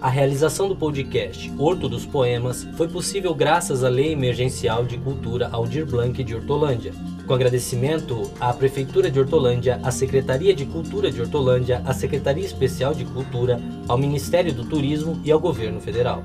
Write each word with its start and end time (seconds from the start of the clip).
A 0.00 0.10
realização 0.10 0.68
do 0.68 0.76
podcast 0.76 1.50
Horto 1.58 1.88
dos 1.88 2.04
Poemas 2.04 2.64
foi 2.76 2.86
possível 2.86 3.34
graças 3.34 3.82
à 3.82 3.88
Lei 3.88 4.12
Emergencial 4.12 4.84
de 4.84 4.98
Cultura 4.98 5.48
Aldir 5.50 5.86
Blanc 5.86 6.22
de 6.22 6.34
Hortolândia. 6.34 6.92
Com 7.26 7.32
agradecimento 7.32 8.30
à 8.38 8.52
Prefeitura 8.52 9.10
de 9.10 9.18
Hortolândia, 9.18 9.80
à 9.82 9.90
Secretaria 9.90 10.54
de 10.54 10.66
Cultura 10.66 11.10
de 11.10 11.20
Hortolândia, 11.20 11.82
à 11.86 11.94
Secretaria 11.94 12.44
Especial 12.44 12.94
de 12.94 13.06
Cultura, 13.06 13.58
ao 13.88 13.96
Ministério 13.96 14.52
do 14.52 14.66
Turismo 14.68 15.18
e 15.24 15.32
ao 15.32 15.40
Governo 15.40 15.80
Federal. 15.80 16.22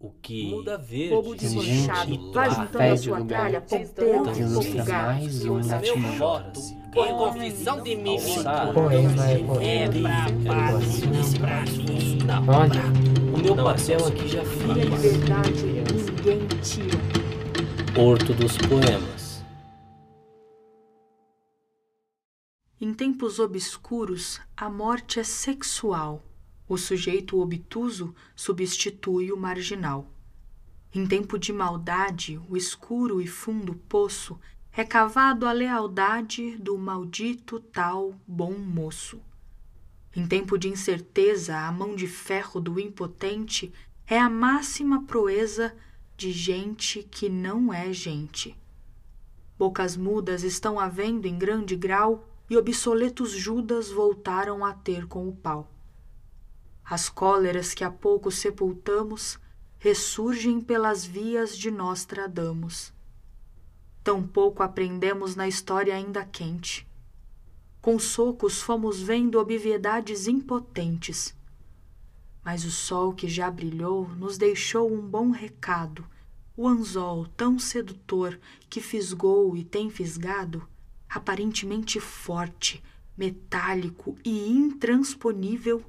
O 0.00 0.10
que 0.10 0.50
muda 0.50 0.76
verde, 0.76 1.14
Bobo 1.14 1.34
desmanchado, 1.36 2.32
vai 2.32 2.50
juntando 2.50 2.92
a 2.92 2.96
sua 2.96 3.24
tralha, 3.24 3.60
pouco 3.60 3.94
gato. 4.84 5.40
meu 5.80 6.77
em 6.94 7.16
confissão 7.16 7.82
de 7.82 7.96
mim. 7.96 8.16
Poema 8.74 9.26
é 9.30 9.38
poema. 9.44 10.08
Não. 12.26 12.46
Olha, 12.48 12.82
O 13.32 13.38
meu 13.40 13.54
papel 13.56 14.06
aqui 14.06 14.28
já 14.28 14.38
E 14.38 14.42
a 14.42 14.44
fiz. 14.44 14.76
liberdade 14.76 15.64
ninguém 15.64 16.46
tira. 16.62 16.98
Horto 18.00 18.32
dos 18.34 18.56
Poemas. 18.58 19.42
Em 22.80 22.94
tempos 22.94 23.38
obscuros, 23.38 24.40
a 24.56 24.70
morte 24.70 25.18
é 25.18 25.24
sexual. 25.24 26.22
O 26.68 26.76
sujeito 26.76 27.40
obtuso 27.40 28.14
substitui 28.36 29.32
o 29.32 29.36
marginal. 29.36 30.12
Em 30.94 31.06
tempo 31.06 31.38
de 31.38 31.52
maldade, 31.52 32.40
o 32.48 32.56
escuro 32.56 33.20
e 33.20 33.26
fundo 33.26 33.74
poço 33.74 34.38
é 34.80 34.84
cavado 34.84 35.44
a 35.44 35.50
lealdade 35.50 36.56
do 36.56 36.78
maldito 36.78 37.58
tal 37.58 38.14
bom 38.24 38.52
moço. 38.52 39.20
Em 40.14 40.24
tempo 40.24 40.56
de 40.56 40.68
incerteza, 40.68 41.58
a 41.58 41.72
mão 41.72 41.96
de 41.96 42.06
ferro 42.06 42.60
do 42.60 42.78
impotente 42.78 43.72
é 44.06 44.16
a 44.16 44.30
máxima 44.30 45.02
proeza 45.02 45.74
de 46.16 46.30
gente 46.30 47.02
que 47.02 47.28
não 47.28 47.74
é 47.74 47.92
gente. 47.92 48.56
Bocas 49.58 49.96
mudas 49.96 50.44
estão 50.44 50.78
havendo 50.78 51.26
em 51.26 51.36
grande 51.36 51.74
grau 51.74 52.28
e 52.48 52.56
obsoletos 52.56 53.32
Judas 53.32 53.90
voltaram 53.90 54.64
a 54.64 54.72
ter 54.72 55.08
com 55.08 55.28
o 55.28 55.34
pau. 55.34 55.72
As 56.84 57.08
cóleras 57.08 57.74
que 57.74 57.82
há 57.82 57.90
pouco 57.90 58.30
sepultamos 58.30 59.40
ressurgem 59.80 60.60
pelas 60.60 61.04
vias 61.04 61.58
de 61.58 61.68
Nostradamus. 61.68 62.96
Tão 64.08 64.26
pouco 64.26 64.62
aprendemos 64.62 65.36
na 65.36 65.46
história 65.46 65.94
ainda 65.94 66.24
quente. 66.24 66.88
Com 67.78 67.98
socos 67.98 68.62
fomos 68.62 69.02
vendo 69.02 69.38
obviedades 69.38 70.26
impotentes. 70.26 71.36
Mas 72.42 72.64
o 72.64 72.70
sol 72.70 73.12
que 73.12 73.28
já 73.28 73.50
brilhou 73.50 74.08
nos 74.08 74.38
deixou 74.38 74.90
um 74.90 75.02
bom 75.02 75.28
recado. 75.28 76.06
O 76.56 76.66
anzol 76.66 77.26
tão 77.36 77.58
sedutor 77.58 78.40
que 78.70 78.80
fisgou 78.80 79.54
e 79.54 79.62
tem 79.62 79.90
fisgado, 79.90 80.66
aparentemente 81.06 82.00
forte, 82.00 82.82
metálico 83.14 84.16
e 84.24 84.48
intransponível, 84.48 85.84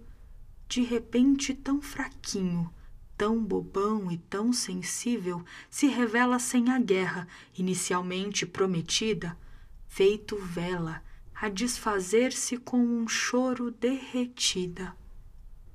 de 0.67 0.81
repente 0.81 1.53
tão 1.53 1.81
fraquinho, 1.81 2.69
tão 3.19 3.43
bobão 3.43 4.09
e 4.09 4.17
tão 4.17 4.53
sensível, 4.53 5.43
se 5.69 5.87
revela 5.87 6.39
sem 6.39 6.71
a 6.71 6.79
guerra, 6.79 7.27
inicialmente 7.53 8.45
prometida, 8.45 9.37
feito 9.89 10.37
vela, 10.37 11.03
a 11.35 11.49
desfazer-se 11.49 12.55
com 12.55 12.77
um 12.77 13.09
choro 13.09 13.71
derretida. 13.71 14.95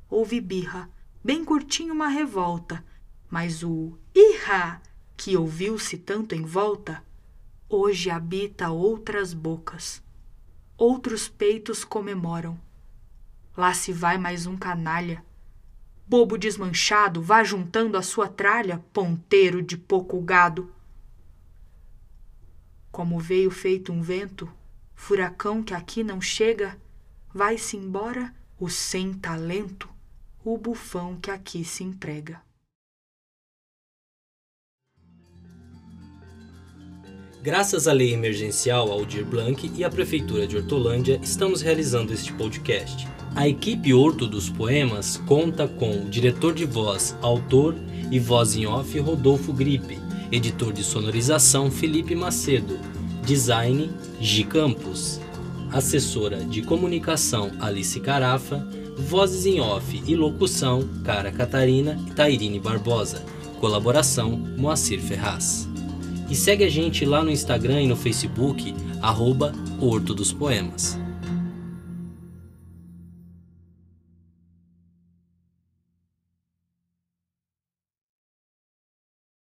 Houve 0.09 0.41
birra, 0.41 0.89
bem 1.23 1.45
curtinho 1.45 1.93
uma 1.93 2.09
revolta, 2.09 2.83
mas 3.29 3.63
o 3.63 3.99
irra 4.15 4.81
que 5.15 5.37
ouviu-se 5.37 5.99
tanto 5.99 6.35
em 6.35 6.47
volta, 6.47 7.05
hoje 7.69 8.09
habita 8.09 8.71
outras 8.71 9.35
bocas. 9.35 10.03
Outros 10.79 11.29
peitos 11.29 11.85
comemoram. 11.85 12.59
Lá 13.55 13.75
se 13.75 13.93
vai 13.93 14.17
mais 14.17 14.47
um 14.47 14.57
canalha. 14.57 15.23
Bobo 16.07 16.37
desmanchado, 16.37 17.23
vá 17.23 17.43
juntando 17.43 17.97
a 17.97 18.03
sua 18.03 18.29
tralha, 18.29 18.83
ponteiro 18.93 19.63
de 19.63 19.77
pouco 19.77 20.21
gado. 20.21 20.71
Como 22.93 23.19
veio 23.19 23.51
feito 23.51 23.91
um 23.91 24.03
vento, 24.03 24.53
furacão 24.95 25.63
que 25.63 25.73
aqui 25.73 26.05
não 26.05 26.21
chega, 26.21 26.79
vai-se 27.33 27.77
embora 27.77 28.35
o 28.61 28.69
sem 28.69 29.15
talento, 29.15 29.89
o 30.45 30.59
bufão 30.59 31.17
que 31.17 31.31
aqui 31.31 31.65
se 31.65 31.83
emprega. 31.83 32.41
Graças 37.43 37.87
à 37.87 37.93
Lei 37.93 38.15
Emergencial 38.15 38.91
Aldir 38.91 39.25
Blanc 39.25 39.71
e 39.75 39.85
à 39.85 39.91
Prefeitura 39.91 40.47
de 40.47 40.57
Hortolândia, 40.57 41.21
estamos 41.23 41.61
realizando 41.61 42.13
este 42.13 42.33
podcast. 42.33 43.07
A 43.37 43.49
equipe 43.49 43.93
Horto 43.93 44.29
dos 44.29 44.49
Poemas 44.49 45.17
conta 45.27 45.67
com 45.67 45.91
o 45.91 46.09
diretor 46.09 46.55
de 46.55 46.65
voz, 46.65 47.17
autor 47.21 47.75
e 48.09 48.21
voz 48.21 48.55
em 48.55 48.65
off 48.65 48.97
Rodolfo 49.01 49.53
Gripe, 49.53 49.99
editor 50.31 50.73
de 50.73 50.85
sonorização 50.85 51.69
Felipe 51.69 52.15
Macedo, 52.15 52.79
design 53.27 53.91
Gi 54.21 54.45
Campos, 54.45 55.21
assessora 55.73 56.45
de 56.45 56.63
comunicação 56.63 57.51
Alice 57.59 57.99
Carafa, 57.99 58.65
vozes 58.97 59.47
em 59.47 59.61
off 59.61 60.01
e 60.07 60.15
locução 60.15 60.89
Cara 61.03 61.33
Catarina 61.33 61.99
e 62.07 62.13
Tairine 62.13 62.61
Barbosa, 62.61 63.25
colaboração 63.59 64.31
Moacir 64.57 65.01
Ferraz. 65.01 65.69
E 66.31 66.37
segue 66.37 66.63
a 66.63 66.71
gente 66.71 67.05
lá 67.05 67.21
no 67.21 67.33
Instagram 67.33 67.83
e 67.83 67.89
no 67.89 67.97
Facebook, 67.97 68.73
arroba 69.03 69.53
Horto 69.81 70.15
dos 70.15 70.33
Poemas. 70.33 71.04